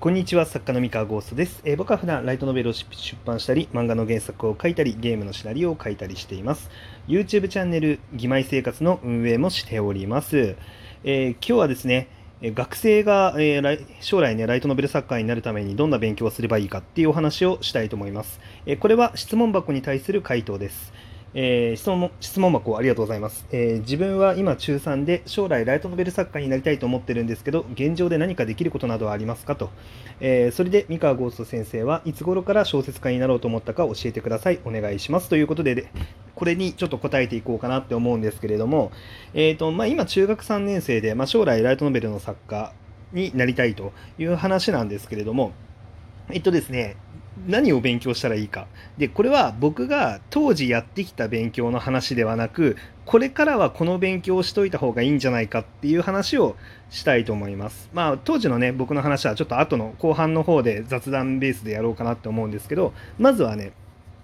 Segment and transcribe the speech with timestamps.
[0.00, 2.86] こんにちは作家の三河ゴーストです、えー僕は普段ライトノベルを出
[3.24, 6.68] 版したり漫画の原作を書いたりゲームのシナリオを書いたりしています。
[7.08, 10.56] YouTube チャンネル「義妹生活」の運営もしております、
[11.04, 12.08] えー今日はですね
[12.42, 20.92] え学生が、えー将来ねライトノベル作家になるためにどんな勉強をすればいいかっていうお話をしたいと思います、えーこれは質問箱に対する回答です。
[21.34, 29.70] えー質問も質問箱ありがとうございます、えー自分は今中3で将来ライトノベル作家になりたいと思ってるんですけど現状で何かできることなどはありますかと、
[30.20, 34.60] えーそれで三河ゴースト先生はいつ頃から小説家になろうと思ったか教えてください。
[34.64, 35.28] お願いします。
[35.28, 35.88] ということでで
[36.34, 38.92] これにちょっと答えていこうかなって思うんですけれども、
[39.34, 42.72] えーとまあ、今中学3年生で、まあ、将来ライトノベルの作家
[43.12, 45.52] になりたいという話なんですけれども
[46.30, 46.96] えっとですね
[47.48, 48.66] 何を勉強したらいいか。
[48.96, 56.56] でこれは僕が当時やってきた勉強の話ではなくこれからはこの勉強をしといた方がいいんじゃないかっていう話を
[56.90, 57.90] したいと思います。
[57.92, 63.72] まあ当時のね僕の話はちょっと後の後半の方で雑談ベースでやろうかなって思うんですけどまずはね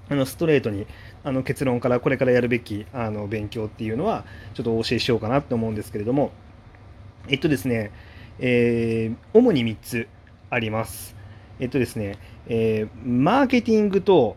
[0.09, 0.87] あのストレートに
[1.25, 6.33] あの結論からこれからやるべきあの勉強っていうのはちょっとお教えしようかなって思うんですけれども。
[7.29, 7.91] えっとですね、
[8.39, 10.09] えー主に3つ
[10.49, 11.15] あります。
[11.61, 12.17] えっとですね、
[12.49, 14.37] えーマーケティングと、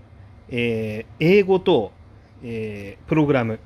[0.49, 1.91] えー英語と、
[2.43, 3.59] えープログラム。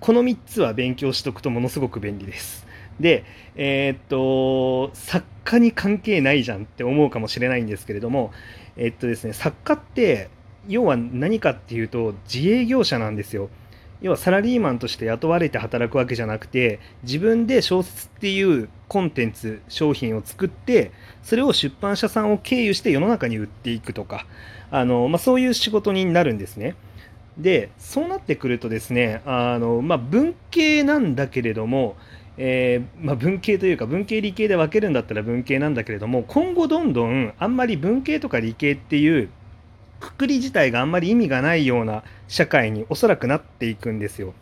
[0.00, 2.66] この3つは勉強しとくとものすごく便利です。
[2.98, 3.24] で
[3.56, 8.32] えっと作家に関係ないじゃんって思うかもしれないんですけれども
[8.76, 10.28] えっとですね作家って
[10.68, 13.48] 要は何かっていうと自営業者なんですよ。
[14.02, 20.90] 要はサラリーマンとして雇われて働くわけじゃなくて自分で小説っていうコンテンツ商品を作って
[21.22, 24.26] それを出版社さんを経由して世の中に売っていくとか
[24.70, 26.74] あの、まあ、そういう仕事になるんですね。
[27.38, 31.96] でそうなってくるとですねあの、まあ、文系なんだけれども、
[32.36, 39.30] えーまあ、文系というか文系理系で分けるんだったら文系なんだけれども今後どんどんあんまり文系とか理系っていう
[40.02, 44.34] くくり自体があんまり意味がないような社会におそらくなっていくんですよ。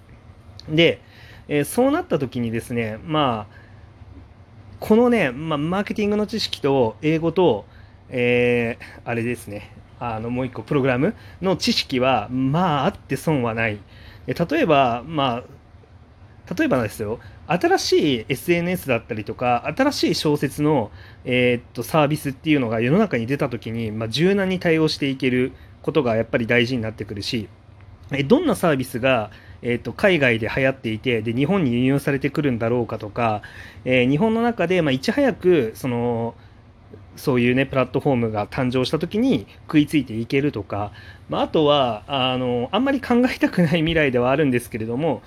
[0.69, 1.01] で、
[1.49, 3.57] えーそうなった時にですねまあ
[4.81, 7.67] このね、まあ、マーケティングの知識と英語と、
[8.09, 13.79] えーあれですねあのもう一個プログラムの知識はまああって損はない。
[14.27, 17.21] 例えばまあ例えばですよ
[17.53, 20.91] 新しい SNS だったりとか新しい小説の、
[21.25, 25.53] えーっとサービスっていうのが世の中に出た時に、まあ、柔軟に対応していける
[25.83, 27.49] ことがやっぱり大事になってくるし
[28.13, 29.31] えどんなサービスが、
[29.63, 33.43] えー、と海外で流行っていてで日本に輸入されてくるんだろうかとか、
[33.85, 36.35] えー日本の中で、まあ、いち早くその
[37.17, 40.93] そういうねプラットフォームが誕生した時に食いついていけるとか、
[41.29, 45.23] まあ、あとはあのあんまり考えたくない未来ではあるんですけれども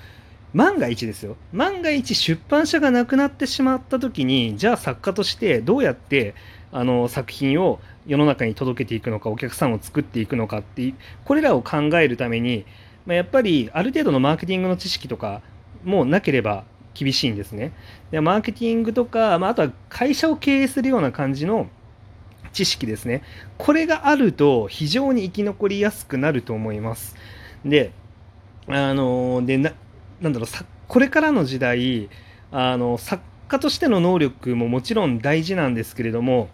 [0.54, 6.36] 万が一ですよ万が一出版社がなくなってしまった時にじゃあ作家としてどうやって
[6.72, 10.94] あの作品を世の中に届けていくのかお客さんを作っていくのかって
[11.26, 12.66] これらを考えるために、
[13.06, 15.42] まあ、やっぱりある程度のマーケティングの知識とか
[15.84, 17.74] もなければ厳しいんですね。
[18.12, 21.68] でマーケティングとか、まあ、あとは会社を経営するような感じの
[22.52, 23.24] 知識ですね。
[23.58, 27.16] これがあると非常に生き残りやすくなると思います。
[27.66, 27.92] で、
[28.68, 29.58] あので
[30.24, 32.10] なんだろうこれからの時代
[32.50, 36.48] あの作家としての能力ももちろん大事なんですけれども、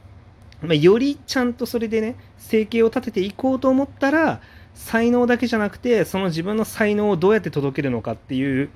[0.64, 4.42] まあ、よりちゃんとそれでね生計を立てていこうと思ったら
[4.74, 8.70] 才能だけじゃなくてその自分の才能をどうやって届けるのかっていう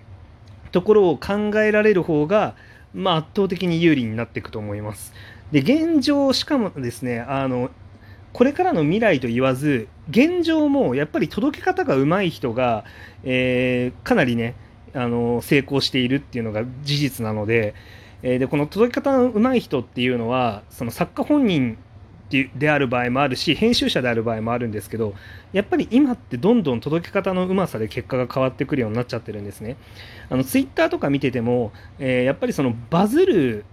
[0.72, 2.56] ところを考えられる方が、
[2.94, 5.14] まあ、圧倒的に有利になっていくと思います。
[5.52, 7.72] で現状しかもですねあの
[8.32, 12.84] これからの未来と言わず現状もやっぱり届け方が上手い人が、
[13.24, 14.56] えーかなりね
[14.94, 17.74] あの成功しているっていうのが事実なので,、
[18.22, 21.78] えーでこの届け方の上手い人っていうのはその作家本人
[22.56, 25.14] である場合もあるし編集者である場合もあるんですけど
[25.52, 29.78] やっぱり今ってどんどん届け方のうまさで結果が変わってくるようになっちゃってるんですね。
[30.30, 33.66] あのツイッターとか見てても、えーやっぱりそのバズる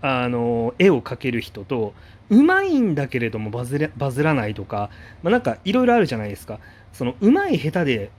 [0.00, 1.92] あの絵を描ける人と
[2.30, 4.90] うまいんだけれどもバズれバズらないとか、
[5.22, 6.60] まあ、なんかいろいろあるじゃないですか
[6.92, 8.10] そのうまい下手で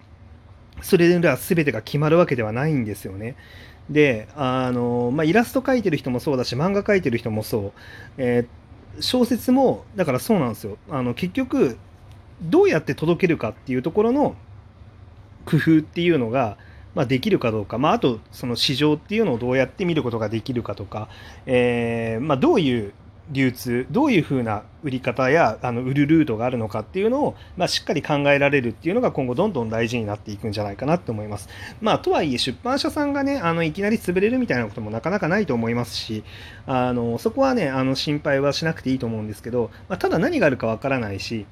[0.82, 3.36] それでは全てが決まるわけではないんですよね。
[3.90, 7.74] であの、まあ、イラスト描いてる人もそうだし漫画描いてる人もそう、
[8.18, 8.48] えー
[9.02, 10.78] 小説もだからそうなんですよ。
[10.90, 11.78] あの結局
[12.42, 14.36] どうやって届けるかっていうところの
[15.46, 16.58] 工夫っていうのが、
[16.96, 21.10] まあ、できるかどうか、まあ、あとその市場っていうのをどうやって見ることができるかとか、
[21.46, 22.94] えーまあ、どういう
[23.32, 31.50] 流通どういうふうな売り方やあの売るルートがあるのかっていうのを、まあ、しっかり考えられるっていうのが今後どんどん大事になっていくんじゃないかなと思います。
[31.82, 36.24] まあ、とはいえ出版社さんがねあのいきなり潰れるみたいなこともなかなかないと思いますし
[36.66, 41.46] あのそこはねあの心配はしなくていいと思うんですけど、まあ、ただ何があるかわからないし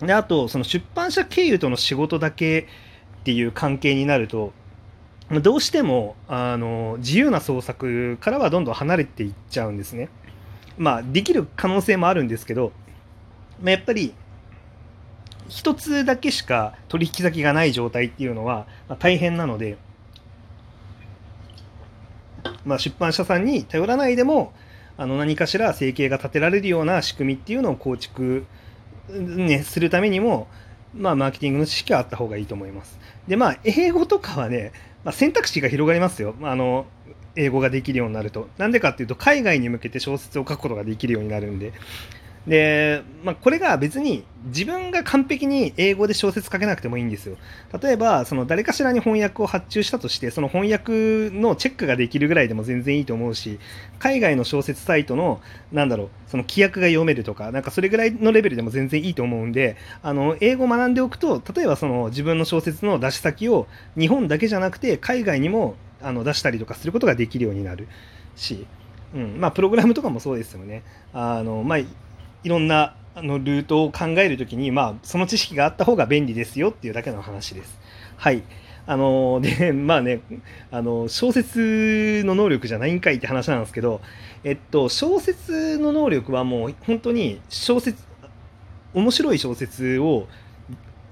[0.00, 2.60] であとその出版社経由との仕事だけ
[3.20, 4.52] っていう関係になると
[5.40, 10.10] どうしてもあの自由な創作からはどんどん離れていっちゃうんですね。
[10.78, 12.72] まあ、できる可能性もあるんですけど、
[13.60, 14.14] まあ、やっぱり
[15.48, 18.66] 一つだけしか取引先がない状態っていうのは、
[18.98, 19.76] 大変なので、
[22.64, 24.52] まあ、出版社さんに頼らないでも
[24.96, 28.46] あの何かしら生計が立てられるような仕組みっていうのを構築、
[29.08, 30.48] ね、するためにも、
[30.94, 32.98] まあ、マーケティングの知識はあった方がいいと思います。
[33.28, 34.72] でまあ英語とかはね、
[35.04, 36.34] まあ、選択肢が広がりますよ。
[36.42, 36.86] あの
[37.36, 38.48] 英語ができるようになると。
[38.58, 41.72] なんでかっていうと、海外に向けて小説を書くことができるようになるんで。
[42.46, 47.36] で、まあ、これが別に自分が完璧に英語で小説書けなくてもいいんですよ。
[47.80, 53.60] 例えば、その誰かしらに翻訳を発注したとして、その翻訳のチェックができるぐらいでも全然いいと思うし、
[54.00, 55.40] 海外の小説サイトの、
[55.70, 67.86] なんだろう、その規約が読めるとか、なんかそれぐらいのレベルでも全然いいと思うんで、あの、英語を学んでおくと、例えばその自分の小説の出し先を日本だけじゃなくて、海外にもあの出したりとかすることができるようになる
[68.34, 68.66] し、
[69.14, 70.82] うんまあ、プログラムとかもそうですよね。
[71.12, 71.78] あのまあ、
[72.44, 77.78] いろんなあのルートを考えるときに、まあ、その知識があった方が便利ですよっていうだけの話です。
[78.16, 78.42] はい。
[78.86, 80.20] あので、 まあね、
[80.70, 84.00] あの、小説の能力じゃないんかいって話なんですけど、
[84.44, 88.02] えっと、小説の能力はもう本当に小説、
[88.94, 90.26] 面白い小説を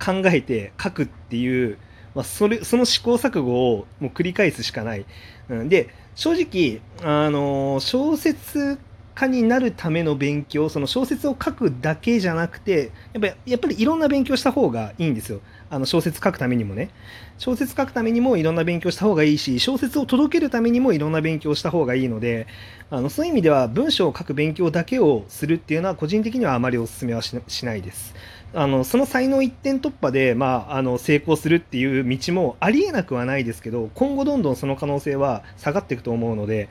[0.05, 1.79] 考えて書くっていう
[2.15, 5.07] まあ、それその試行錯誤をもう繰り返すしかない。
[5.49, 8.79] うん、で正直、あの小説
[9.15, 15.41] 家になるための勉強その小説を書くだけじゃなくてやっぱりやっぱりいろんな勉強した方がいいんですよ。
[15.73, 16.91] あの小説書くためにもね。
[17.39, 22.47] 小説書くためにもいろんな勉強した方がいいし小説を届けるためにもいろんな勉強した方がいいので
[22.91, 28.15] あのそういう意味では文章を書く勉強だけをするっていうのは個人的にはあまりお勧めはしないです。
[28.53, 36.69] あのその才能一点突破で、まあ、あの成功するっていう道もありえなくはないですけど今後どんどんその可能性は下がっていくと思うので、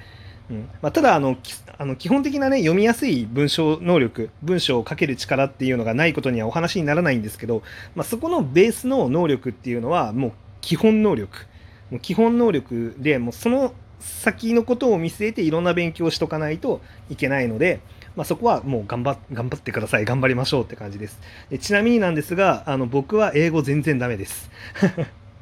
[0.50, 0.70] うん。
[0.82, 1.38] まあ、ただあの
[1.78, 7.62] あの基本的な、ね、読みやすい文章能力文章を書ける力っていうのがないことにはお話にならないんですけど、
[7.96, 10.32] まあ、そこのベースの能力っていうのはもう
[10.62, 11.48] 基本能力。
[11.92, 17.82] もう基本能力でもうその先のことを見据えていろんな勉強をしとかないといけないので。
[18.16, 20.04] まあ、そこはもう頑張頑張ってください。
[20.04, 21.20] 頑張りましょうって感じです。
[21.50, 24.50] でちなみになんですがあの僕は英語全然ダメです。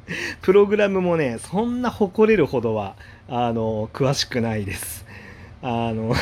[0.42, 2.96] プログラムもねそんな誇れるほどは
[3.28, 5.06] あの詳しくないです。
[5.62, 6.14] あの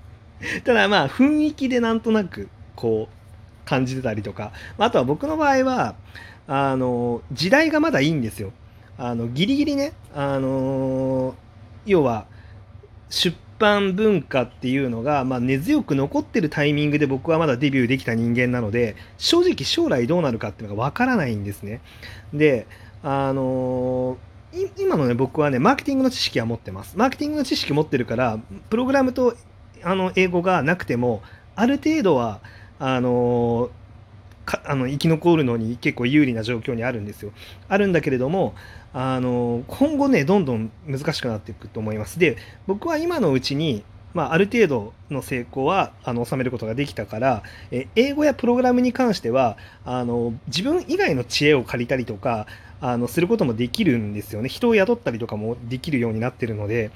[0.64, 4.52] ただまあ雰囲気でなんとなくこう感じてたりとか。
[4.78, 5.94] あとは僕の場合は
[6.46, 8.52] あの時代がまだいいんですよ。
[8.96, 11.34] あのギリギリねあの
[11.84, 12.26] 要は
[13.08, 21.80] 出版文化っていうのが、まあ、根強く残ってるタイミングで僕はまだデビューできた人間なので正直将来どうなるかっていうのがわからないんですね。
[22.32, 22.66] で
[23.04, 26.96] あのー、今のね僕はねマーケティングの知識は持ってます。
[26.96, 28.38] マーケティングの知識持ってるから
[28.70, 29.36] プログラムと
[29.82, 31.22] あの英語がなくても
[31.54, 32.40] ある程度は
[32.78, 33.70] あのー
[34.64, 37.32] あの生き残るのに結構有利な状況にあるんですよ。
[37.68, 38.54] あるんだけれども
[38.92, 42.18] あの今後ねどんどん難しくなっていくと思います。
[42.18, 42.36] で
[42.66, 43.84] 僕は今のうちに
[44.14, 47.42] まあ、ある程度の成功はあの収めることができたから
[47.72, 52.46] え英語やプログラムに関してはあの自分以外の知恵を借りたりとか
[52.86, 56.90] あのすることもできるんですよね人を雇ったりとかもできるようになってるので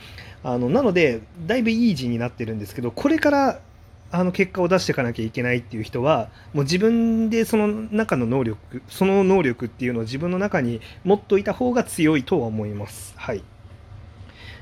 [0.44, 3.60] あのなのでだいぶイージーになってるんですけどこれから
[4.10, 13.14] あの結果を出していかなきゃいけないっていう人はもう自分でその中の能力その能力っていうのを自分の中に持っといた方が強いとは思います。
[13.16, 13.42] はい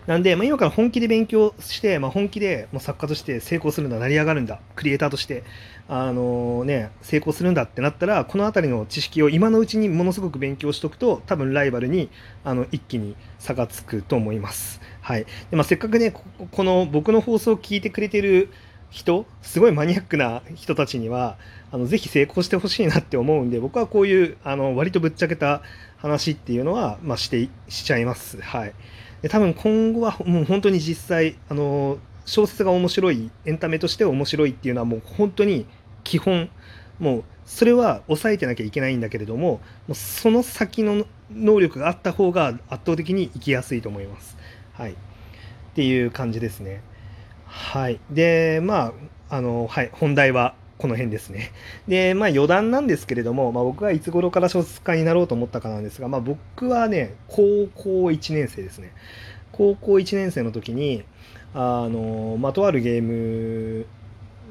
[0.06, 5.42] なんで、まあ、今から本気で勉強して、まあ、本気でもう作家として成功するんだ、成り上がるんだ、クリエイターとして、
[5.88, 12.08] あのー、ね、成功するんだってなったら、この辺りの知識を今のうちにものすごく勉強しておくと、多分ライバルに
[12.44, 14.80] あの一気に差がつくと思います。
[15.00, 18.50] はいでまあ、せっかくねこ、この僕の放送を聞いてくれてる
[18.90, 21.36] 人すごいマニアックな人たちには
[21.70, 25.62] あのぜひ成功してほしいなって思うんで僕はこういうあの割とぶっちゃけた
[26.06, 28.40] 話っていうのは、まあ、してしちゃいます。
[28.40, 28.74] はい、
[29.22, 35.66] で多分今後はもう本当に実際あの小説が面白いエンタメとして面白いっていうのはもう本当に
[36.04, 36.48] 基本
[36.98, 44.36] もうそれは抑えてなきゃいけないんだけれどももうその先の能力があった方が圧倒的に生きやすいと思います。
[44.72, 44.94] はい、っ
[45.74, 46.82] ていう感じですね。
[47.46, 48.00] はい。
[48.10, 48.92] で、ま
[49.28, 51.52] あ、あの、はい、本題はこの辺ですね。
[51.88, 58.92] で、まあ余談なんですけれども、まあ僕はいつ頃から小説家になろうと思ったかなんですが、まあ僕はね、高校1年生ですね。
[59.52, 61.04] 高校1年生の時に、
[61.54, 63.86] あの、まあとあるゲーム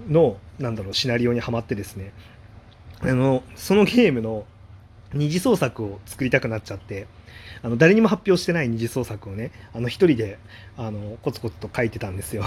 [0.09, 2.11] の、なんだろう、シナリオにはまってですね、
[3.01, 4.45] あの、そのゲームの
[5.13, 7.07] 二次創作を作りたくなっちゃって、
[7.61, 10.37] あの誰にも発表してない二次創作をね、あの一人で
[10.77, 12.43] あのコツコツと書いてたんですよ。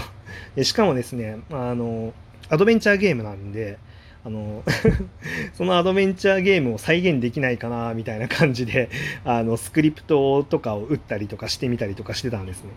[0.54, 2.12] でしかもですね、あの、
[2.50, 3.78] アドベンチャーゲームなんで、
[4.24, 4.62] あの
[5.54, 8.90] そのアドベンチャーゲームを再現できないかなみたいな感じで
[9.24, 12.70] あのスクリプトとかを打ったりとかしてみたりとかしてたんですね。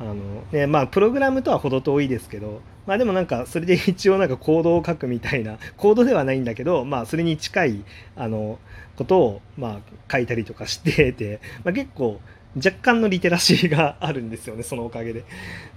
[0.00, 0.16] あの
[0.50, 7.84] ねまあプログラムとは程遠いですけどまあでもなんかそれで一応なんかコードを書くみたいな コードではないんだけどまあそれに近い
[8.16, 8.58] あの
[8.96, 12.20] ことをまあ書いたりとかしてて、まあ、結構
[12.56, 15.24] 若干のリテラシーがあるんですよね、 そのおかげで。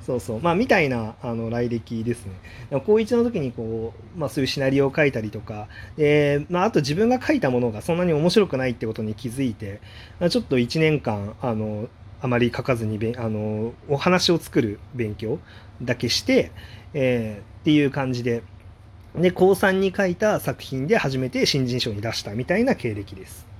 [0.05, 0.41] そうそう。
[0.41, 2.33] まあ、みたいな、あの、来歴ですね。
[2.71, 5.67] 高1の時に、こう、まあ、そういうシナリオを書いたりとか、
[5.97, 9.79] で、まあ、あと自分が書いたものがそんなに面白くないってことに気づいて、
[10.29, 11.87] ちょっと1年間、あの、
[12.21, 15.37] あまり書かずにあのお話を作る勉強
[15.81, 16.51] だけして、
[16.93, 18.41] えー、っていう感じで
[19.15, 23.54] で高3に書いた作品で初めて新人賞に出したみたいな経歴です。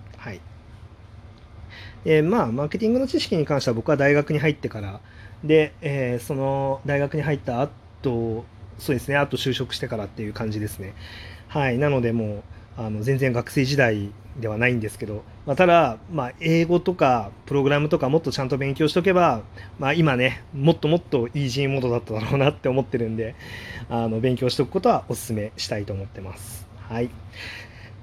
[2.06, 5.02] えー、まあ、マーケティングの知識に関しては僕は大学に入ってから、
[5.44, 8.46] で、えー、その大学に入った後、
[8.78, 10.94] そうですね、あと就職してからっていう感じですね。
[11.48, 11.78] はい。
[11.78, 12.44] なので、もう、
[12.78, 19.44] あの全然学生時代ではないんですけど、まあ、ただ、まあ、英語とかプログラムとかもっとちゃんと勉強しとけば、
[19.80, 23.36] まあ、今ねもっともっとイージーモードだっただろうなって思ってるんで
[23.90, 26.68] あの勉強しておくことはお勧めしたいと思ってます。
[26.90, 27.10] はい、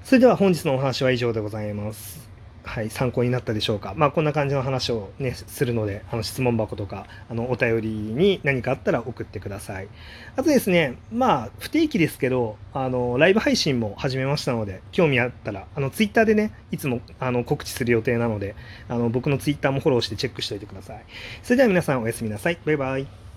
[0.03, 2.22] それでは本日のお話は以上でございます。
[2.65, 3.93] はい、参考になったでしょうか。
[3.95, 9.87] まあ、こんな感じの話をね、するので、あの、質問箱とか、あの、お便りに何かあったら送ってください。
[10.35, 18.55] あとですね、まあ、不定期ですけど、あの、ライブ配信も始めましたので、興味あったら、あの、ツイッターでね、いつも、あの、告知する予定なので、
[18.87, 21.03] あの、僕のツイッターもフォローしてチェックしておいてください。
[21.43, 22.57] それでは皆さんおやすみなさい。
[22.65, 23.32] バイバイ。